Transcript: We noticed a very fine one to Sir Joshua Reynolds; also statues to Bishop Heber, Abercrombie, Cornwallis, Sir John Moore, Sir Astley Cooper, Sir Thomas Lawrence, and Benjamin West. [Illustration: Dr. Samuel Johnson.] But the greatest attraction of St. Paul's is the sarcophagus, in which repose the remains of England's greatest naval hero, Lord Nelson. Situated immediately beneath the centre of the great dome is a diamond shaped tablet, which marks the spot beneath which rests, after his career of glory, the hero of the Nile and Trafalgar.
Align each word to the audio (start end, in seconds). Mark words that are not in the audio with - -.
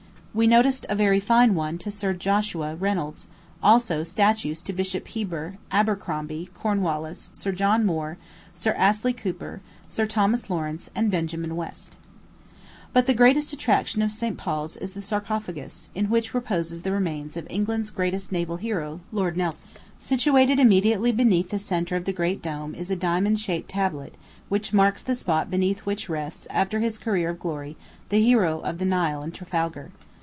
We 0.33 0.47
noticed 0.47 0.85
a 0.87 0.95
very 0.95 1.19
fine 1.19 1.55
one 1.55 1.77
to 1.79 1.91
Sir 1.91 2.13
Joshua 2.13 2.77
Reynolds; 2.77 3.27
also 3.61 4.05
statues 4.05 4.61
to 4.61 4.71
Bishop 4.71 5.09
Heber, 5.09 5.57
Abercrombie, 5.73 6.49
Cornwallis, 6.53 7.29
Sir 7.33 7.51
John 7.51 7.85
Moore, 7.85 8.17
Sir 8.53 8.71
Astley 8.77 9.11
Cooper, 9.11 9.59
Sir 9.89 10.05
Thomas 10.05 10.49
Lawrence, 10.49 10.89
and 10.95 11.11
Benjamin 11.11 11.57
West. 11.57 11.97
[Illustration: 12.93 12.93
Dr. 12.93 12.93
Samuel 12.93 12.93
Johnson.] 12.93 12.93
But 12.93 13.07
the 13.07 13.13
greatest 13.13 13.53
attraction 13.53 14.01
of 14.01 14.11
St. 14.11 14.37
Paul's 14.37 14.77
is 14.77 14.93
the 14.93 15.01
sarcophagus, 15.01 15.89
in 15.93 16.09
which 16.09 16.33
repose 16.33 16.81
the 16.81 16.93
remains 16.93 17.35
of 17.35 17.45
England's 17.49 17.89
greatest 17.89 18.31
naval 18.31 18.55
hero, 18.55 19.01
Lord 19.11 19.35
Nelson. 19.35 19.69
Situated 19.99 20.61
immediately 20.61 21.11
beneath 21.11 21.49
the 21.49 21.59
centre 21.59 21.97
of 21.97 22.05
the 22.05 22.13
great 22.13 22.41
dome 22.41 22.73
is 22.73 22.89
a 22.89 22.95
diamond 22.95 23.37
shaped 23.41 23.69
tablet, 23.71 24.15
which 24.47 24.71
marks 24.71 25.01
the 25.01 25.13
spot 25.15 25.51
beneath 25.51 25.85
which 25.85 26.07
rests, 26.07 26.47
after 26.51 26.79
his 26.79 26.97
career 26.99 27.31
of 27.31 27.37
glory, 27.39 27.75
the 28.07 28.21
hero 28.23 28.61
of 28.61 28.77
the 28.77 28.85
Nile 28.85 29.21
and 29.23 29.33
Trafalgar. 29.33 29.91